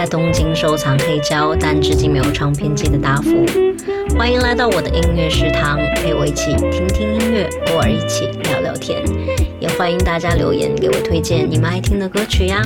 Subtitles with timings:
[0.00, 3.44] 在东京收藏黑胶，但至今没有唱片机的大福。
[4.16, 9.02] 欢迎来到我的音乐食堂，陪我一起听听音乐，偶尔一起聊聊天。
[9.60, 12.62] 也欢迎大家留言给我推荐你们爱听的歌曲呀。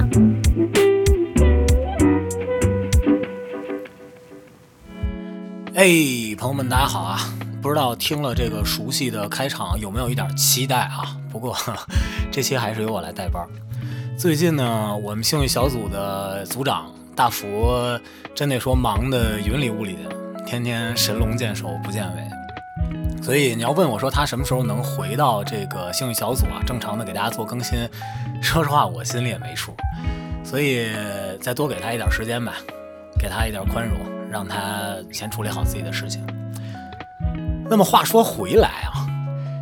[5.75, 7.19] 哎，朋友们，大家好啊！
[7.61, 11.17] 不知道听了这个熟悉的开场有没有一点期待啊？
[11.33, 11.57] 不过
[12.31, 13.45] 这期还是由我来带班。
[14.17, 17.75] 最近呢，我们幸运小组的组长大福
[18.35, 23.23] 真得说忙得云里雾里的，天天神龙见首不见尾。
[23.23, 27.89] 所以你要问我说他什么时候能回到这个幸运小组啊，正常的给大家做更新，
[28.43, 29.75] 说实话我心里也没数。
[30.45, 30.93] 所以
[31.41, 32.55] 再多给他一点时间吧，
[33.19, 33.99] 给他一点宽容，
[34.31, 36.27] 让他先处理好自己的事情。
[37.71, 39.07] 那么话说回来啊，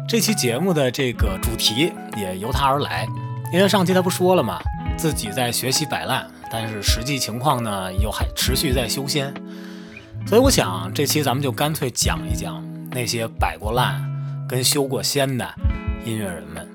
[0.08, 3.06] 这期节目的这个主题也由他而来。
[3.52, 4.58] 因为上期他不说了嘛，
[4.96, 9.33] 自己在学习摆烂，但是实际情况呢又还持续在修仙，
[10.27, 14.05] 所以我想这期咱们就干脆讲一讲那些摆过烂
[14.47, 15.48] 跟修过仙的
[16.05, 16.71] 音乐人们。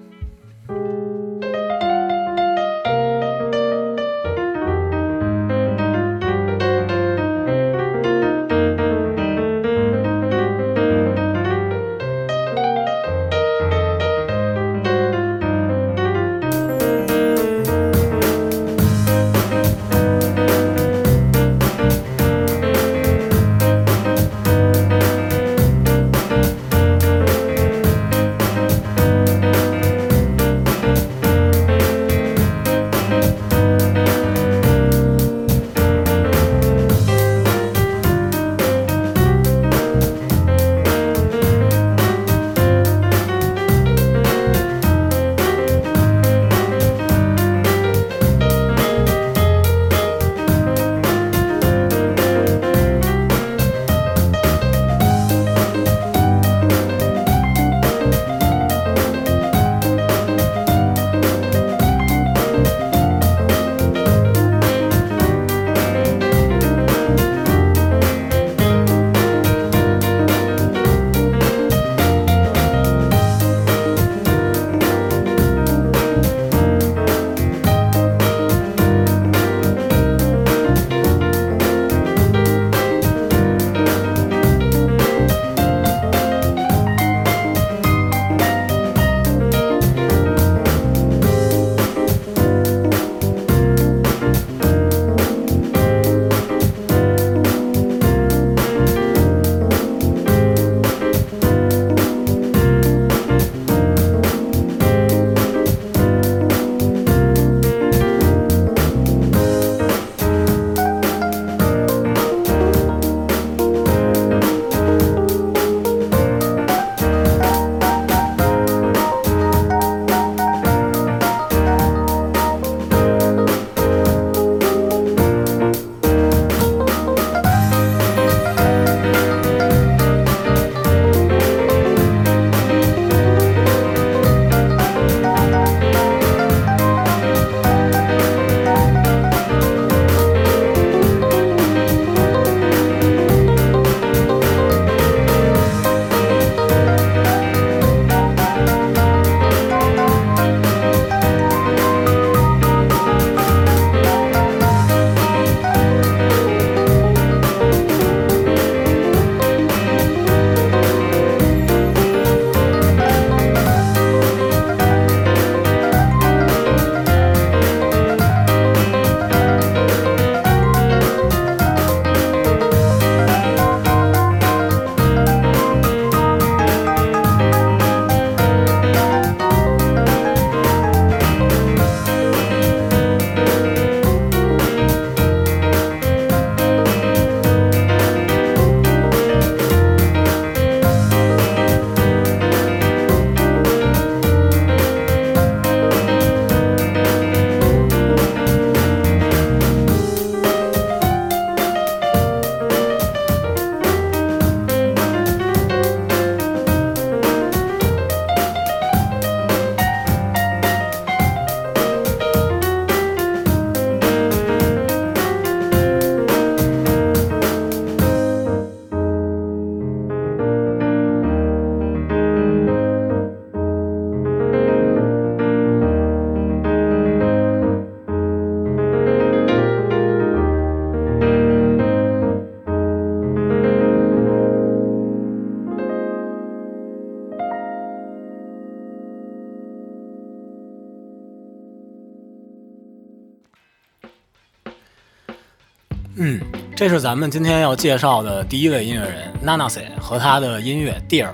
[246.77, 251.31] 这是咱们今天要介绍的第一位音乐人 Nanase 和他的音乐 Dear。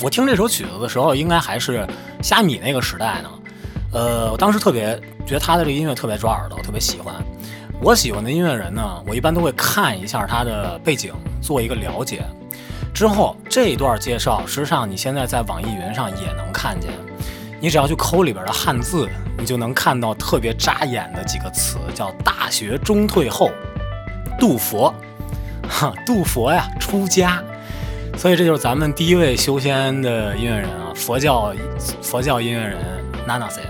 [0.00, 1.84] 我听这首曲子的时候，应该还是
[2.22, 3.30] 虾米那个时代呢。
[3.92, 7.12] 呃，我当时特别觉得他的这个音乐特别抓耳朵，我特别喜欢。
[7.80, 12.22] 我喜欢的音乐人呢，我一般都会看一下他的背景，做一个了解。
[12.94, 16.88] 之后这一段介绍，实际上你现在在网易云上也能看见。
[17.60, 23.50] 你只要去抠里边的汉字，你就能看到特别扎眼的几个词，叫“大学中退后”，
[24.42, 24.92] 杜佛，
[25.70, 27.40] 哈，杜佛呀，出家。
[28.16, 31.54] 所以这就是咱们第一位修仙的音乐人啊，佛教
[32.02, 32.76] 佛教音乐人
[33.24, 33.60] Nanase。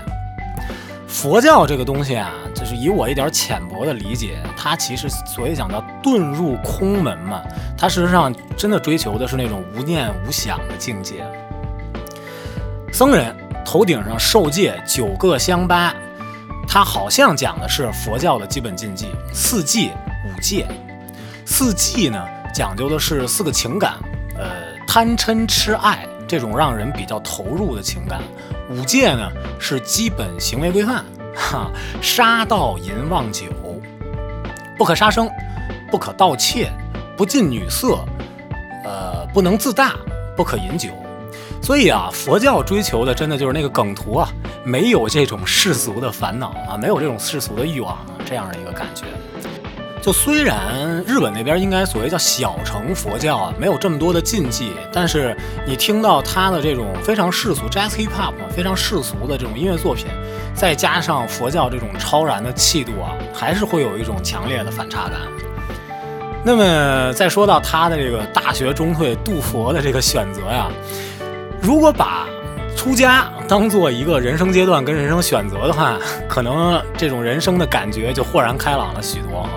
[1.07, 7.43] 佛教这个东西啊，就是以我一点浅薄的理解，它其实所以讲到遁入空门嘛，
[7.77, 11.23] 它事实上真的追求的是那种无念无想的境界。
[12.91, 15.93] 僧人头顶上受戒九个香巴，
[16.67, 19.91] 它好像讲的是佛教的基本禁忌，四忌
[20.43, 20.67] 戒。
[21.45, 22.21] 四忌呢，
[22.53, 23.93] 讲究的是四个情感。
[24.37, 24.45] 呃，
[24.85, 28.19] 贪嗔痴爱这种让人比较投入的情感，
[28.69, 31.05] 五戒呢是基本行为规范，
[31.35, 33.45] 哈，杀盗淫妄酒，
[34.77, 35.29] 不可杀生，
[35.91, 36.71] 不可盗窃，
[37.15, 38.03] 不近女色，
[38.83, 39.93] 呃，不能自大，
[40.35, 40.89] 不可饮酒。
[41.61, 44.27] 所以啊，佛教追求的真的就是那个梗图啊，
[44.65, 49.05] 没有这种世俗的烦恼啊，没有这种世俗的欲望这样的一个感觉。
[50.03, 55.33] 就虽然日本那边应该所谓叫小乘佛教啊，没有这么多的禁忌，但是
[55.65, 60.07] 你听到他的这种非常世俗 jazz hip hop 非常世俗的这种音乐作品，
[60.53, 65.13] 再加上佛教这种超然的气度啊，还是会有一种强烈的反差感。
[66.43, 70.67] 那么再说到他的这个大学中退度佛的这个选择呀，
[71.61, 72.27] 如果把
[72.75, 75.97] 出家当做一个人生阶段跟人生选择的话，
[76.27, 79.49] 可能这种人生的感觉就豁然开朗了许多哈。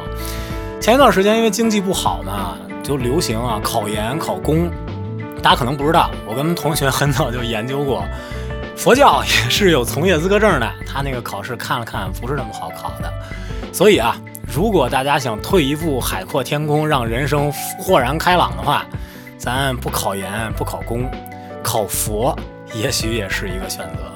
[0.86, 4.70] 前一段时间因为经济不好嘛，就流行啊考研考公。
[5.42, 8.04] 大家可能不知道，我跟同学很早就研究过，
[8.76, 10.72] 佛教也是有从业资格证的。
[10.86, 13.12] 他那个考试看了看，不是那么好考的。
[13.72, 14.16] 所以啊，
[14.46, 17.50] 如果大家想退一步海阔天空，让人生
[17.80, 18.86] 豁然开朗的话，
[19.36, 21.10] 咱不考研不考公，
[21.64, 22.32] 考佛
[22.72, 24.15] 也许也是一个选择。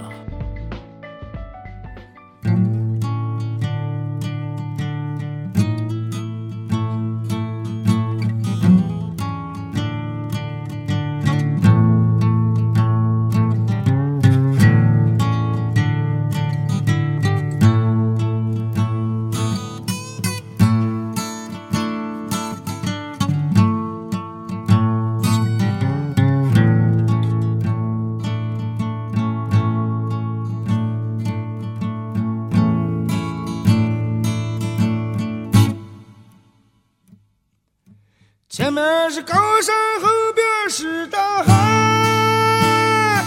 [38.71, 43.25] 前面是高山，后边是大海，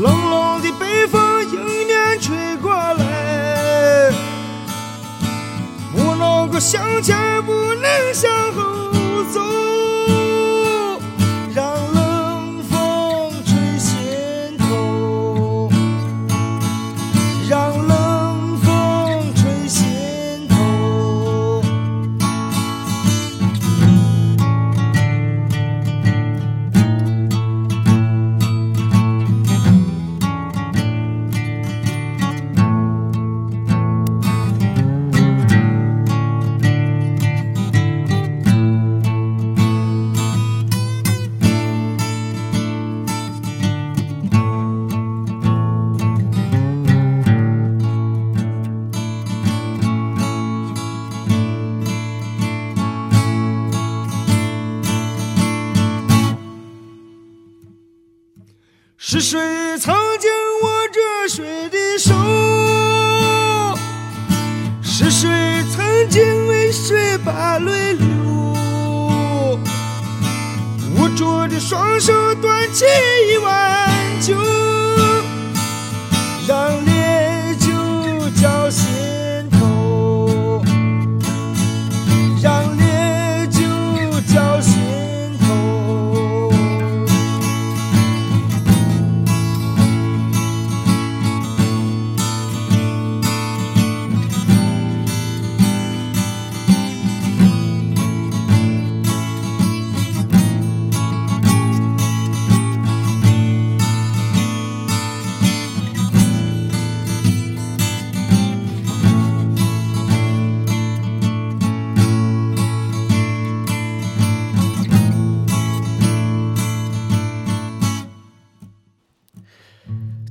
[0.00, 4.12] 冷冷的北风迎面吹过来，
[5.96, 9.63] 不能够向前，不能向后走。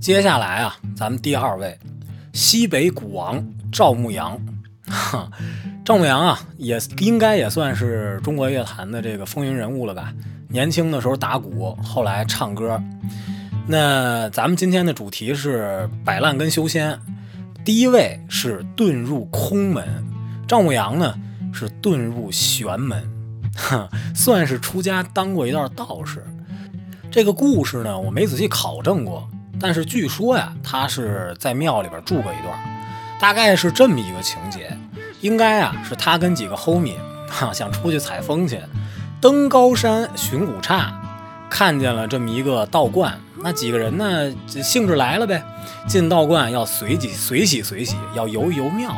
[0.04, 1.80] 接下来啊，咱们第二位，
[2.34, 3.42] 西北鼓王
[3.72, 4.38] 赵牧阳。
[4.86, 5.32] 哈，
[5.86, 10.14] 赵牧阳啊，也应该也算是中国乐坛的这个风云人物了吧？
[10.50, 12.78] 年轻的时候打鼓，后来唱歌。
[13.66, 17.00] 那咱们今天的主题是摆烂跟修仙。
[17.64, 19.88] 第一位是遁入空门，
[20.46, 21.18] 赵牧阳呢
[21.54, 23.02] 是遁入玄门，
[23.56, 26.26] 哼， 算是出家当过一段道士。
[27.10, 29.26] 这个故事呢，我没仔细考证过，
[29.64, 32.54] 但是据说呀，他是在庙里边住过一段，
[33.18, 34.70] 大概是这么一个情节。
[35.22, 36.98] 应该啊，是他跟几个 homie
[37.30, 38.60] 哈想出去采风去，
[39.22, 40.92] 登高山寻古刹，
[41.50, 43.18] 看见了这么一个道观。
[43.38, 45.42] 那几个人呢，兴致来了呗，
[45.88, 48.94] 进道观要随喜随喜随喜，要游一游庙。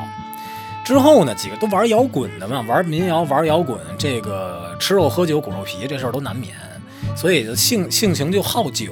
[0.84, 6.56] 之后呢，几个都玩摇滚的嘛，玩民谣玩摇滚，这个吃肉喝酒骨肉皮这事儿都难免，
[7.16, 8.92] 所以就性性情就好酒。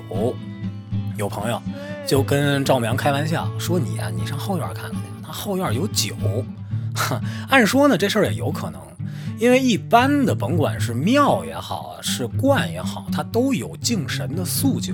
[1.18, 1.62] 有朋友
[2.08, 6.16] 就跟赵明开玩笑说：“你啊，你上后院看看去，他后院有酒。”
[6.96, 8.80] 哈，按说呢，这事儿也有可能，
[9.40, 14.94] 因为一般的，甭管是庙也好，是观也好，它都有敬神的素酒。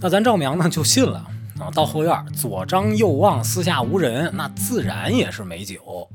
[0.00, 1.24] 那咱赵明呢就信了
[1.60, 6.08] 啊，到后院左张右望，四下无人，那自然也是没酒。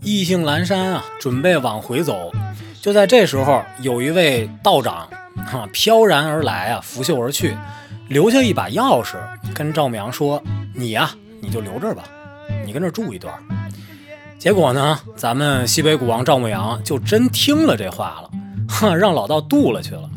[0.00, 2.32] 意兴阑珊啊，准备往回走，
[2.80, 5.06] 就在这时候，有一位道长
[5.36, 7.54] 哈飘然而来啊，拂袖而去，
[8.12, 9.16] 留下一把钥匙，
[9.54, 10.42] 跟赵明说
[10.76, 12.04] ：“你呀，你就留这儿吧，
[12.66, 13.32] 你跟这儿住一段。”
[14.38, 18.30] 结果呢，咱们西北古王赵牧阳就真听了这话了，
[18.68, 20.10] 哼，让老道渡了去了，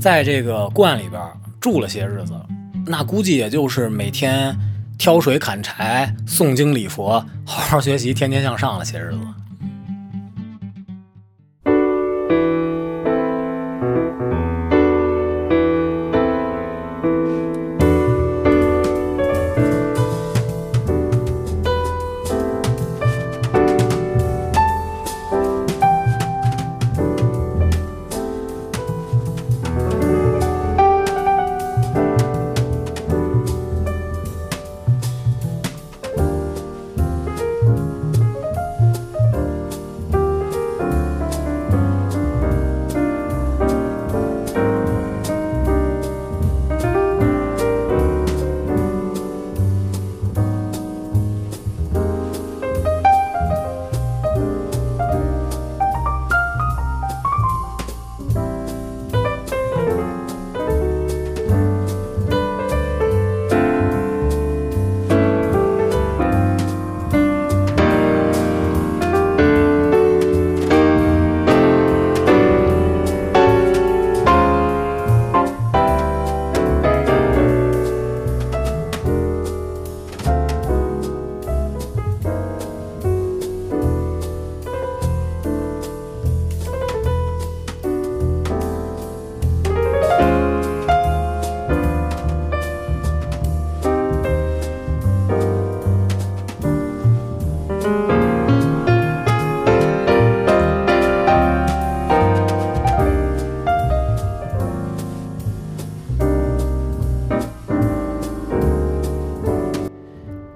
[0.00, 1.20] 在这个观里边
[1.60, 2.32] 住了些日子，
[2.86, 4.56] 那估计也就是每天
[4.96, 9.18] 挑水砍柴、诵经礼佛、好好学习、天天向上了些日子。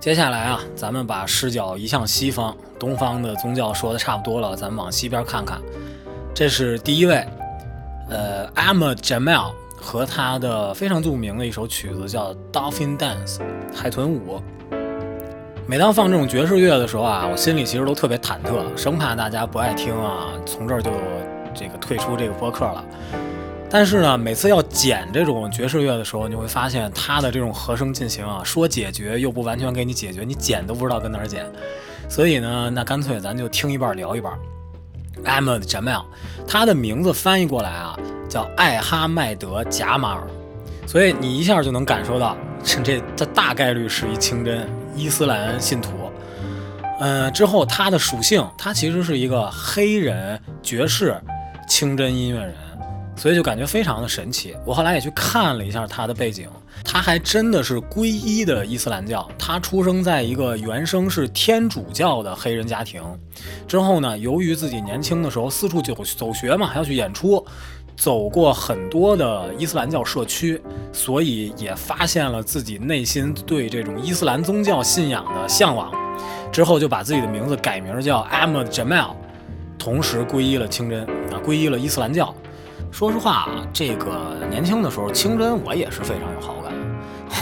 [0.08, 5.60] 接下来啊，咱们把视角移向西方，东方的宗教说的差不多了，咱们往西边看看。
[6.32, 7.22] 这是第一位，
[8.08, 13.36] 呃，Ahmad Jamal 和他的非常著名的一首曲子叫《Dolphin Dance》
[13.76, 14.40] 海豚舞。
[15.66, 20.90] 每当放这种爵士乐的时候啊，我心里其实都特别忐忑，生怕大家不爱听啊，从这儿就
[21.54, 22.82] 这个退出这个播客了。
[23.70, 31.44] 但是呢，每次要剪这种爵士乐的时候，你会发现它的这种和声进行啊，说解决又不完全给你解决，你剪都不知道跟哪儿剪。
[32.08, 34.32] 所以呢，那干脆咱就听一半聊一半。
[35.24, 36.04] Ahmad Jamal，
[36.46, 37.98] 他的名字翻译过来啊
[38.28, 40.22] 叫艾哈迈德·贾马尔，
[40.86, 45.90] 所以你一下就能感受到，这这大概率是一清真伊斯兰信徒。
[47.00, 51.20] 嗯，之后他的属性，他其实是一个黑人爵士
[51.68, 52.54] 清真音乐人。
[53.18, 54.54] 所以就感觉非常的神奇。
[54.64, 56.48] 我后来也去看了一下他的背景，
[56.84, 59.28] 他还真的是皈依的伊斯兰教。
[59.36, 63.02] 他出生在一个原生是天主教的黑人家庭，
[63.66, 67.44] 之后呢，由于自己年轻的时候四处走走学嘛，还要去演出，
[67.96, 75.92] 走过很多的伊斯兰教社区，所以也发现了自己内心对这种伊斯兰宗教信仰的向往，
[76.52, 79.10] 之后就把自己的名字改名叫 Ahmad Jamal，
[79.76, 82.32] 同时皈依了清真啊，皈依了伊斯兰教。
[82.90, 86.72] 说实话啊，这个年轻的时候清真我也是非常有好感，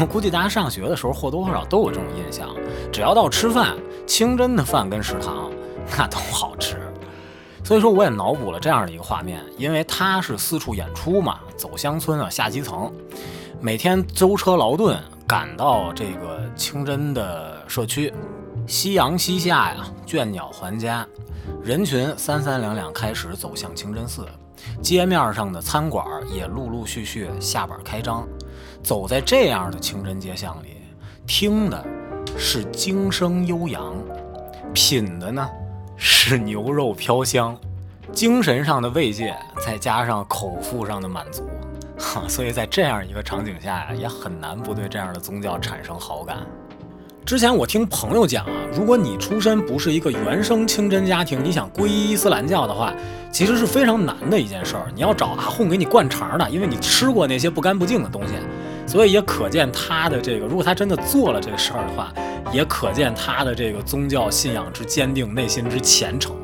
[0.00, 2.48] 我 估计大家上学的时候或多或少都有这种印象，
[2.92, 3.74] 只要到吃饭，
[4.06, 5.50] 清真的饭跟食堂
[5.96, 6.76] 那都好吃。
[7.64, 12.92] 所以说我也脑补了这样的一个画面，因为他是四处演出嘛，走乡村啊，下基层，
[13.60, 18.12] 每天舟车劳顿赶到这个清真的社区，
[18.66, 19.76] 夕阳西下呀，
[20.06, 21.06] 倦鸟还家，
[21.62, 24.24] 人群三三两两开始走向清真寺，
[24.82, 28.26] 街面上的餐馆也陆陆续续下板开张。
[28.82, 30.76] 走在这样的清真街巷里，
[31.26, 31.84] 听的
[32.36, 33.94] 是经声悠扬，
[34.72, 35.48] 品的呢
[35.96, 37.58] 是牛肉飘香，
[38.12, 41.42] 精神上的慰藉再加上口腹上的满足，
[41.98, 46.38] 哈， 所以在这样一个场景下呀，也很难不对这样的宗教产生好感。
[47.26, 52.94] 之前我听朋友讲啊，如果你出身不是一个原生清真家庭，你想皈依伊斯兰教的话，
[53.32, 54.86] 其实是非常难的一件事儿。
[54.94, 58.34] 你要找阿訇给你灌肠的，因为你吃过那些不干不净的东西。
[58.86, 62.14] 所以也可见他的这个，如果他真的做了这个事儿的话，
[62.52, 66.36] 也可见他的这个宗教信仰之坚定，内心之虔诚。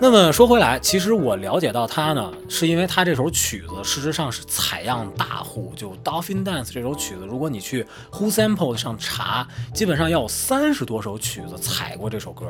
[0.00, 12.46] 那么说回来，其实我了解到他呢，是因为他这首曲子事实上是采样大户，就《Dolphin Dance》这首曲子，如果你去 Who Sample 上查，基本上要有三十多首曲子采过这首歌。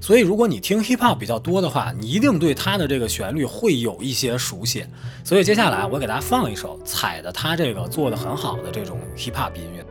[0.00, 4.84] 所以，如果你听 hip hop 比较多的话，你一定对它的这个旋律会有一些熟悉。
[5.22, 9.85] 所以，接下来我给大家放一首踩的他这个做的很好的这种 hip hop 音乐。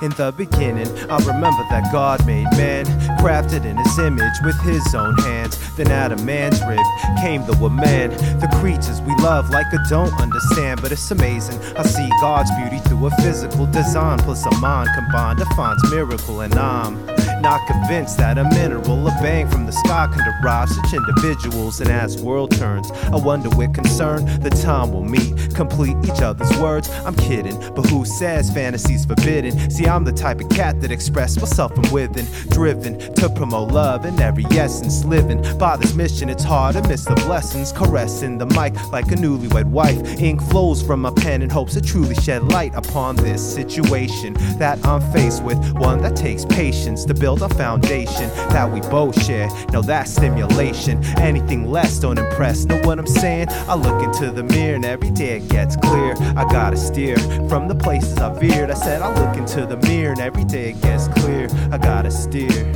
[0.00, 2.84] In the beginning, I remember that God made man,
[3.18, 5.58] crafted in his image with his own hands.
[5.74, 6.78] Then out of man's rib
[7.20, 10.82] came the woman, the creatures we love like a don't understand.
[10.82, 15.40] But it's amazing, I see God's beauty through a physical design, plus a mind combined
[15.40, 19.72] to defines miracle, and I'm um, not convinced that a mineral, a bang from the
[19.72, 21.80] sky can derive such individuals.
[21.80, 26.56] And as world turns, I wonder with concern the time will meet, complete each other's
[26.58, 26.88] words.
[27.04, 29.70] I'm kidding, but who says fantasy's forbidden?
[29.70, 34.04] See, I'm the type of cat that express myself from within, driven to promote love
[34.04, 35.04] in every essence.
[35.04, 37.72] Living by this mission, it's hard to miss the blessings.
[37.72, 39.98] Caressing the mic like a newlywed wife.
[40.20, 44.84] Ink flows from my pen in hopes to truly shed light upon this situation that
[44.84, 45.58] I'm faced with.
[45.74, 49.48] One that takes patience to build a foundation that we both share.
[49.70, 51.04] Now that's stimulation.
[51.18, 52.64] Anything less don't impress.
[52.64, 53.48] Know what I'm saying?
[53.50, 56.14] I look into the mirror and every day it gets clear.
[56.36, 58.70] I gotta steer from the places I veered.
[58.70, 61.48] I said I look into the mirror and every day it gets clear.
[61.70, 62.72] I gotta steer.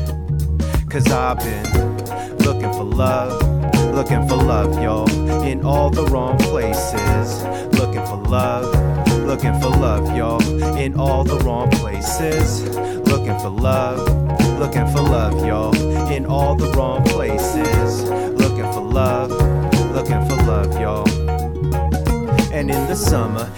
[0.90, 3.40] Cause I've been looking for love,
[3.94, 5.08] looking for love, y'all,
[5.42, 7.42] in all the wrong places.
[7.78, 8.70] Looking for love,
[9.32, 12.64] looking for love, y'all, in all the wrong places.
[13.08, 13.98] Looking for love,
[14.58, 15.74] looking for love, y'all,
[16.12, 18.02] in all the wrong places.
[18.42, 19.30] Looking for love,
[19.94, 21.08] looking for love, y'all.
[22.52, 23.50] And in the summer,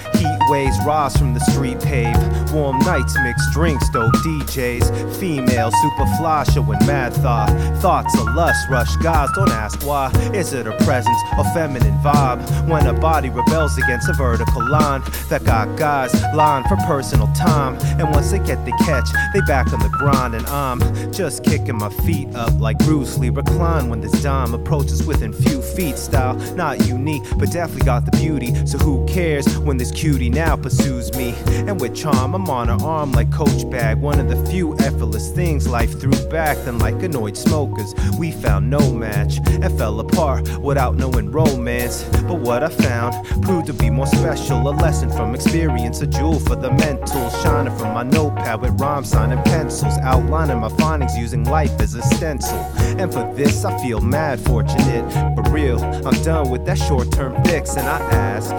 [0.48, 2.16] waves rise from the street pave.
[2.52, 5.16] Warm nights, mixed drinks, dope DJs.
[5.16, 7.50] Female, super fly, showing mad thought.
[7.80, 10.10] Thoughts of lust rush guys, don't ask why.
[10.32, 12.68] Is it a presence, a feminine vibe?
[12.68, 17.76] When a body rebels against a vertical line that got guys lying for personal time.
[17.98, 20.34] And once they get the catch, they back on the grind.
[20.34, 20.80] And I'm
[21.12, 23.30] just kicking my feet up like Bruce Lee.
[23.30, 25.98] Recline when this dime approaches within few feet.
[25.98, 28.54] Style not unique, but definitely got the beauty.
[28.66, 31.34] So who cares when this cutie now pursues me?
[31.46, 33.98] And with charm, I'm on her arm like Coach Bag.
[33.98, 36.58] One of the few effortless things life threw back.
[36.64, 42.02] Then, like annoyed smokers, we found no match and fell apart without knowing romance.
[42.26, 44.68] But what I found proved to be more special.
[44.68, 47.30] A lesson from experience, a jewel for the mental.
[47.42, 49.96] Shining from my notepad with rhyme sign and pencils.
[49.98, 52.58] Outlining my findings using life as a stencil.
[52.98, 55.04] And for this, I feel mad fortunate.
[55.36, 57.76] But real, I'm done with that short term fix.
[57.76, 58.50] And I ask,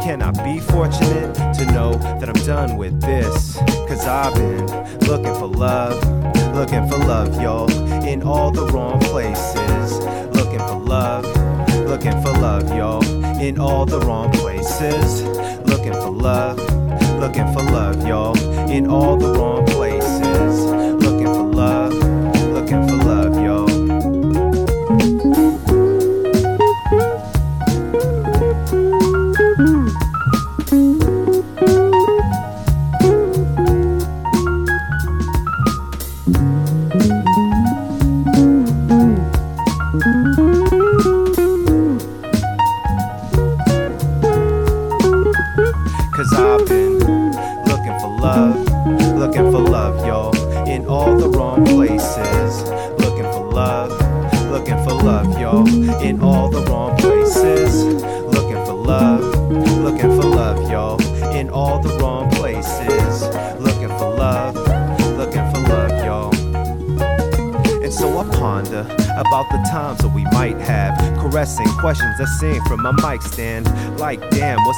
[0.00, 3.56] can I be fortunate to know that I'm done with this?
[3.88, 4.66] Cause I've been
[5.08, 5.96] looking for love,
[6.54, 7.70] looking for love, y'all,
[8.04, 9.98] in all the wrong places.
[10.34, 11.24] Looking for love,
[11.86, 13.04] looking for love, y'all,
[13.40, 15.22] in all the wrong places.
[15.68, 16.58] Looking for love,
[17.20, 18.36] looking for love, y'all,
[18.70, 19.83] in all the wrong places.
[73.04, 73.66] Mic stand.
[73.98, 74.20] Like,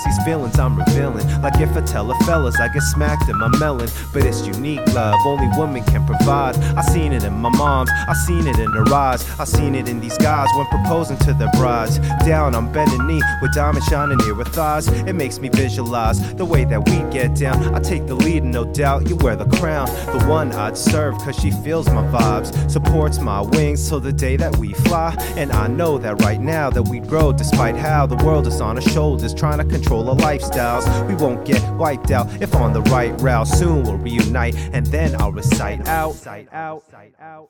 [0.04, 1.26] these feelings I'm revealing?
[1.42, 3.88] Like, if I tell a fellas, I get smacked in my melon.
[4.12, 6.56] But it's unique love, only women can provide.
[6.76, 9.24] I seen it in my mom's, I seen it in her eyes.
[9.38, 11.98] I seen it in these guys when proposing to their brides.
[12.24, 14.88] Down on bending knee with diamonds shining near her thighs.
[14.88, 17.74] It makes me visualize the way that we get down.
[17.74, 19.86] I take the lead, and no doubt you wear the crown.
[19.86, 24.36] The one I'd serve, cause she feels my vibes, supports my wings till the day
[24.36, 25.14] that we fly.
[25.36, 28.76] And I know that right now that we grow, despite how the world is on
[28.76, 30.84] our shoulders, trying to control our lifestyles.
[31.08, 33.46] We won't get wiped out if on the right route.
[33.46, 36.16] Soon we'll reunite, and then I'll recite out.
[36.52, 36.82] out,
[37.20, 37.48] out.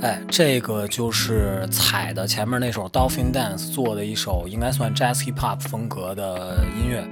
[0.00, 7.04] 哎，这个就是踩的前面那首 Dolphin Dance 做的一首，应该算 Jazz Hip Hop 风格的音乐，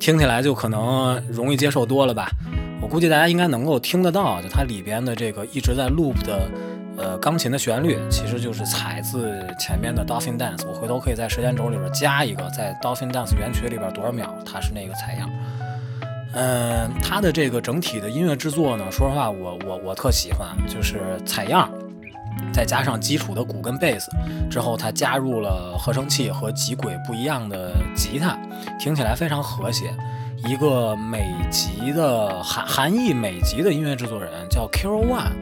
[0.00, 2.28] 听起来就可能容易接受多了吧。
[2.80, 6.48] 我估计大家应该能够听得到，就它里边的这个一直在 loop 的
[6.96, 10.66] 呃钢琴的旋律，其实就是采自前面的 Dolphin Dance。
[10.66, 15.28] 我回头可以在时间轴里边加一个，在 Dolphin Dance 原曲里边多少秒，它是那个采样。
[16.34, 21.70] 嗯，它的这个整体的音乐制作呢，说实话，我我我特喜欢，就是采样。
[22.52, 24.10] 再加上基础的鼓跟贝斯，
[24.50, 28.36] 之后它加入了合成器和几轨不一样的吉他，
[28.78, 29.94] 听起来非常和谐。
[30.48, 35.32] 一个美籍的韩韩裔美籍的音乐制作人叫 Carol One，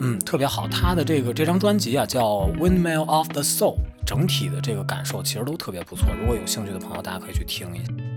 [0.00, 0.68] 嗯，特别好。
[0.68, 2.24] 他的这个这张专辑啊叫
[2.56, 3.74] 《Windmill of the Soul》，
[4.06, 6.08] 整体的这个感受其实都特别不错。
[6.18, 8.07] 如果有兴趣的朋友，大家可以去听一下。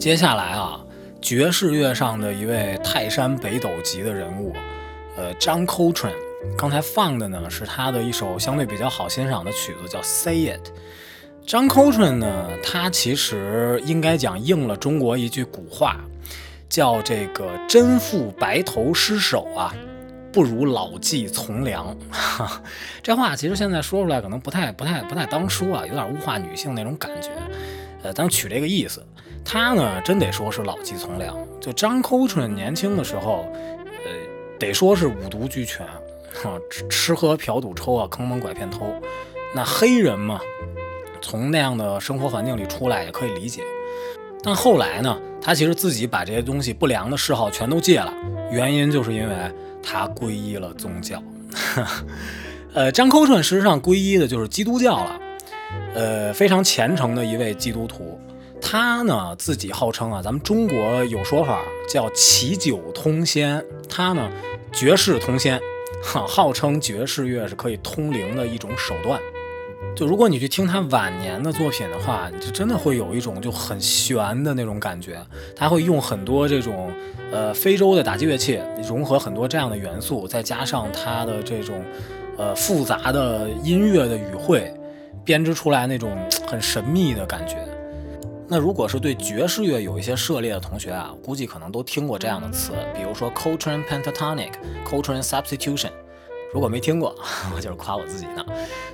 [0.00, 0.80] 接下来啊，
[1.20, 4.54] 爵士乐上的一位泰山北斗级的人物，
[5.14, 6.14] 呃，John Coltrane。
[6.56, 10.70] 刚才放的呢是他的一首相对比较好欣赏的曲子，叫《Say It》。
[11.46, 16.00] John Coltrane 呢，他其实应该讲应了中国一句古话，
[16.66, 19.74] 叫这个“真负白头失手啊，
[20.32, 21.94] 不如老骥从良”。
[22.10, 22.62] 哈
[23.04, 27.28] 这话其实现在说出来可能不太、不太、不太当说啊，有点物化女性那种感觉。
[28.02, 29.04] 呃，当取这个意思，
[29.44, 31.36] 他呢真得说是老骥从良。
[31.60, 33.46] 就 John Coltrane 年轻的时候，
[34.04, 34.10] 呃，
[34.58, 35.86] 得说是五毒俱全。
[36.44, 36.56] 啊，
[36.88, 38.86] 吃喝嫖赌抽啊，坑蒙拐骗偷，
[39.54, 40.40] 那黑人嘛，
[41.20, 43.62] 从那样的生活环境里出来也可以理解。
[44.42, 48.14] 但后来呢，他其实自己把这些东西不良的嗜好全都戒了，
[48.50, 49.34] 原因就是因为
[49.82, 51.22] 他皈依了宗教。
[52.72, 55.20] 呃，张扣顺实上皈依的就是基督教了，
[55.94, 58.19] 呃，非常虔诚的一位基督徒。
[58.60, 64.30] 他呢自己号称啊，咱们中国有说法叫祈酒通仙，他呢
[64.72, 65.60] 绝世通仙。
[66.02, 69.20] 哈，号称爵士乐是可以通灵的一种手段。
[69.94, 75.18] 就如果你去听他晚年的作品的话，就真的会有一种就很玄的那种感觉。
[75.54, 76.90] 他会用很多这种
[77.30, 81.84] 呃非洲的打击乐器，融合很多这样的元素，再加上他的这种
[82.38, 84.72] 呃复杂的音乐的语汇，
[85.22, 87.56] 编织出来那种很神秘的感觉。
[88.50, 95.92] 那如果是对爵士乐有一些涉猎的同学啊，估计可能都听过这样的词，比如说 Coltrane pentatonic、Coltrane substitution。
[96.52, 97.14] 如果没听过，
[97.54, 98.44] 我就是夸我自己呢。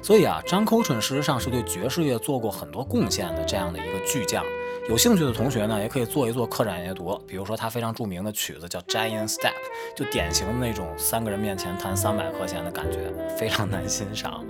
[0.03, 4.45] 所以啊，张 Coltrane 事实上是对爵士乐做过很多贡献的这样的一个巨匠。
[4.91, 9.55] 有兴趣的同学呢，也可以做一做扩展阅读，比如说他非常著名的曲子叫 Giant Step，
[9.97, 14.45] 就典型的那种三个人面前弹三百和弦的感觉，非常难欣赏。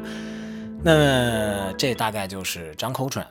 [0.83, 3.25] 那这大概就是张 Coltrane。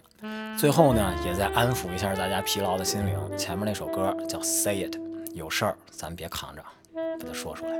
[0.57, 3.19] 最后呢，也在安抚一下大家疲劳的心灵。
[3.37, 4.95] 前面那首歌叫《Say It》，
[5.33, 7.75] 有事儿咱别扛着，把它说出来。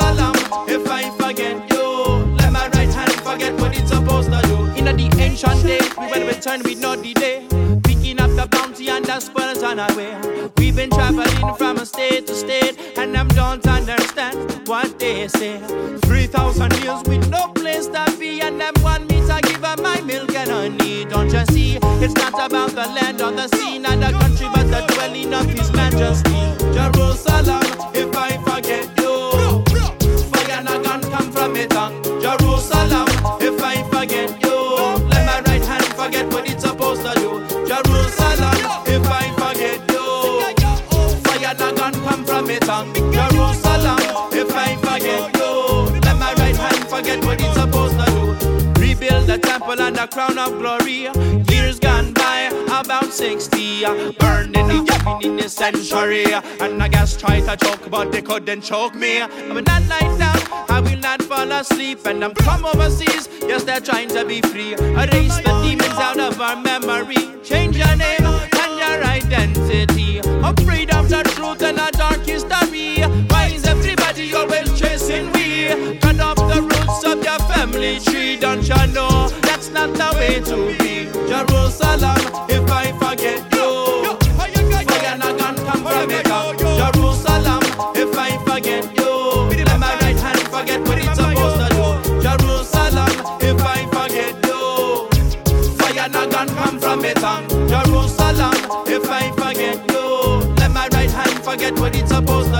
[0.00, 0.29] ancient
[6.10, 7.46] days, we will return with no delay.
[7.82, 10.14] Picking up the bounty and the spoils on our way.
[10.58, 15.58] We've been traveling from a state to state, and I don't understand what they say.
[16.04, 20.00] 3,000 years with no place to be, and them want me to give up my
[20.02, 21.04] milk and honey.
[21.04, 21.78] Don't you see?
[22.02, 25.46] It's not about the land or the sea, not the country, but the dwelling of
[25.46, 26.30] His Majesty.
[26.72, 27.62] Jerusalem,
[27.94, 29.30] if I forget you,
[30.30, 31.70] fire not gonna come from it.
[32.20, 33.09] Jerusalem,
[49.40, 51.08] temple and the crown of glory.
[51.52, 53.84] Years gone by, about 60.
[54.18, 56.24] Burned in the cabin in the century.
[56.60, 59.20] And I guess try to choke, but they couldn't choke me.
[59.20, 62.06] But that night down, I will not fall asleep.
[62.06, 64.74] And I'm from overseas, yes, they're trying to be free.
[64.74, 67.22] Erase the demons out of our memory.
[67.42, 70.20] Change your name and your identity.
[70.20, 73.02] Of freedom, the truth, and a dark history.
[73.28, 75.98] Why is everybody always chasing we?
[75.98, 78.36] Cut off the roots of your family tree.
[78.36, 79.09] Don't you know
[79.86, 81.06] not the way to be?
[81.28, 83.68] Jerusalem, if I forget you,
[84.36, 84.52] fire
[85.64, 86.08] come from.
[86.80, 87.62] Jerusalem,
[87.96, 89.12] if I forget you,
[89.64, 92.20] let my right hand forget what it's supposed to do.
[92.20, 94.60] Jerusalem, if I forget you,
[95.78, 97.00] fire come from.
[97.68, 100.04] Jerusalem, if I forget you,
[100.58, 102.59] let my right hand forget what it's supposed to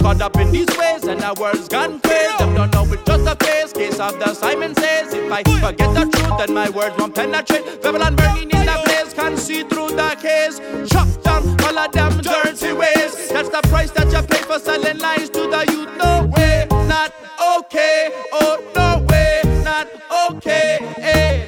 [0.00, 2.36] Caught up in these ways and our world's gone crazy.
[2.38, 3.72] Them don't know it's just a phase.
[3.72, 7.82] Case of the Simon says, if I forget the truth, then my words won't penetrate.
[7.82, 10.58] Babylon burning in the blaze, can't see through the case.
[10.90, 13.28] Chop down all of them dirty ways.
[13.28, 15.96] That's the price that you pay for selling lies to the youth.
[15.96, 17.12] No way, not
[17.58, 18.10] okay.
[18.32, 19.88] Oh no way, not
[20.30, 20.78] okay.
[20.96, 21.44] Hey.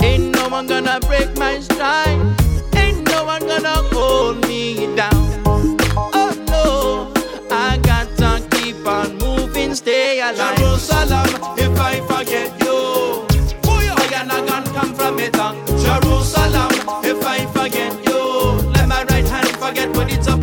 [0.00, 2.03] Ain't no one gonna break my stride.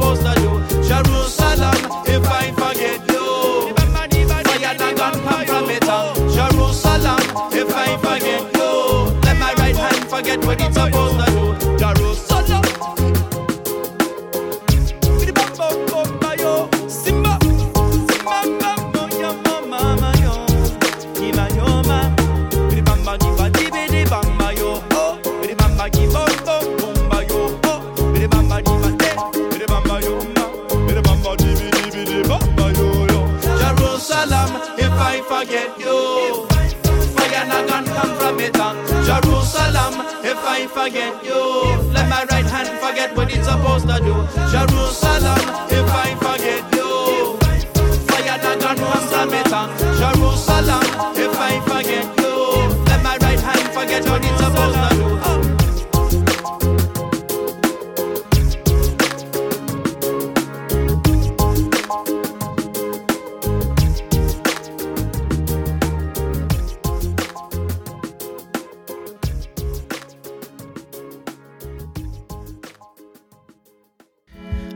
[0.01, 0.83] Supposed to do.
[0.87, 1.40] Jerusalem,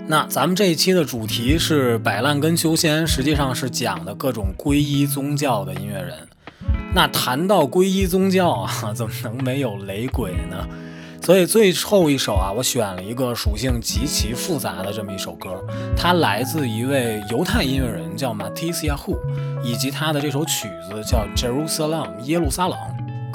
[0.07, 6.13] 那咱们这一期的主题是摆烂跟修仙，实际上是讲的各种皈依宗教的音乐人。
[6.93, 10.67] 那谈到皈依宗教啊， 怎么能没有雷鬼呢？
[11.23, 15.59] 所以最后一首啊，我选了一个属性极其复杂的这么一首歌，
[15.97, 19.17] 它来自一位犹太音乐人叫 Matisse Yahu，
[19.63, 22.77] 以及他的这首曲子叫 Jerusalem 耶路撒冷。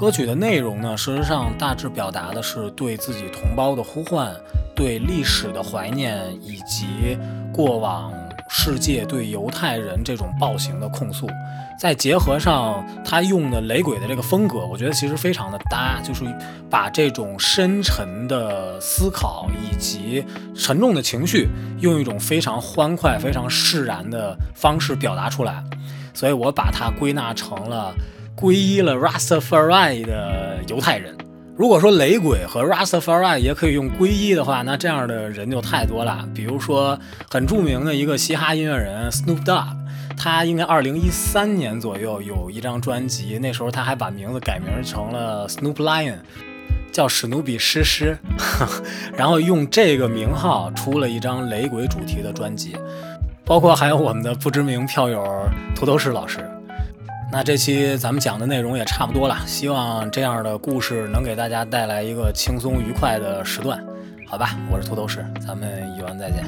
[0.01, 4.35] 歌曲的内容呢，事实上大致表达的是对自己同胞的呼唤，
[4.75, 7.19] 对历史的怀念，以及
[7.53, 8.11] 过往
[8.49, 11.29] 世界对犹太人这种暴行的控诉。
[11.79, 16.25] 再结合上他用的雷鬼的这个风格，我觉得其实非常的搭，就是
[16.71, 20.25] 把这种深沉的思考以及
[20.57, 21.47] 沉重的情绪，
[21.81, 25.63] 用一种非常欢快、非常释然的方式表达出来。
[26.15, 27.95] 所以我把它归纳成了
[28.41, 31.15] 皈依了 Rastafari 的犹太人。
[31.57, 36.27] 如果说雷鬼和 Rastafari 也可以用皈依的话，那这样的人就太多了。
[36.35, 36.99] 比如说
[37.31, 39.67] 很著名的一个嘻哈音乐人 Snoop Dogg，
[40.17, 46.21] 他应该二零一三年左右有一张专辑，那时候他还把名字改名成了 Snoop Lion，
[46.91, 48.17] 叫史努比诗诗，
[49.15, 52.75] 然后用这个名号出了一张雷鬼主题的专辑，
[53.45, 56.41] 包括还有我们的不知名票友土豆士老师。
[57.33, 63.83] 那这期咱们讲的内容也差不多了，希望这样的故事能给大家带来一个轻松愉快的时段，
[64.27, 64.57] 好吧？
[64.71, 66.45] 我是秃头士，咱们一完再见。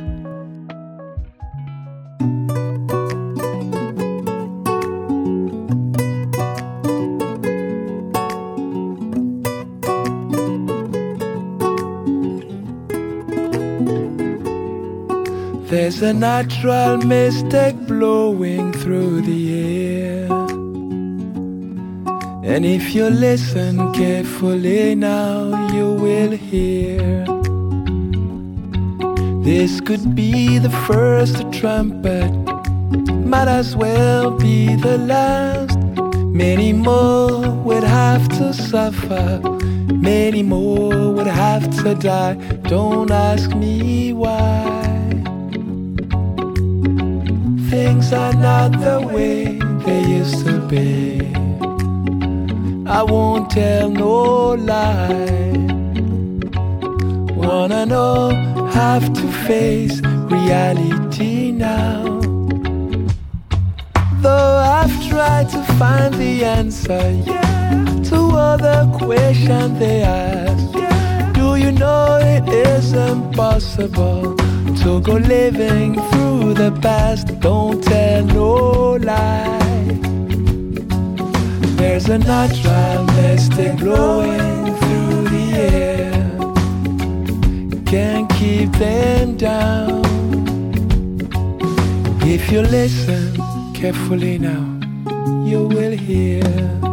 [15.70, 20.11] There's a natural mystic blowing through the air.
[22.44, 27.24] And if you listen carefully now, you will hear.
[29.44, 32.32] This could be the first trumpet,
[33.24, 35.78] might as well be the last.
[36.34, 39.40] Many more would have to suffer,
[39.92, 42.34] many more would have to die.
[42.68, 44.82] Don't ask me why.
[47.70, 51.51] Things are not the way they used to be.
[52.94, 55.56] I won't tell no lie.
[57.34, 58.30] Wanna know,
[58.70, 62.20] have to face reality now.
[64.20, 67.70] Though I've tried to find the answer, yeah,
[68.10, 70.72] to all the questions they ask.
[71.32, 74.36] Do you know it is impossible
[74.82, 77.40] to go living through the past?
[77.40, 79.61] Don't tell no lie.
[82.04, 86.10] There's a natural mystic blowing through the air.
[87.86, 90.02] Can't keep them down.
[92.22, 93.36] If you listen
[93.72, 94.66] carefully now,
[95.44, 96.91] you will hear.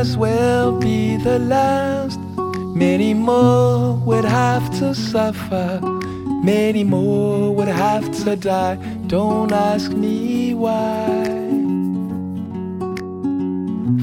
[0.00, 2.18] As well be the last.
[2.74, 5.80] Many more would have to suffer,
[6.42, 8.76] many more would have to die.
[9.06, 11.24] Don't ask me why.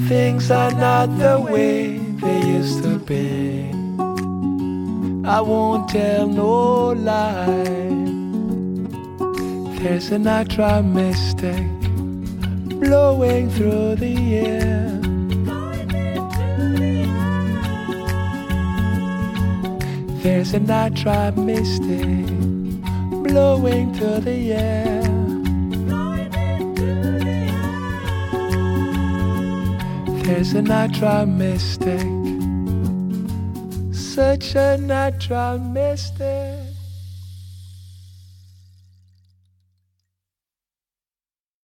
[0.07, 3.71] Things are not the way they used to be.
[5.37, 7.89] I won't tell no lie.
[9.79, 11.67] There's a natural mystic
[12.79, 14.15] blowing through the
[14.47, 15.00] air.
[20.23, 22.27] There's a natural mystic
[23.23, 25.01] blowing to the air.
[30.23, 32.07] There's a natural mystic,
[33.91, 36.50] such a natural mystic.